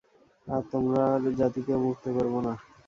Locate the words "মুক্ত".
1.85-2.05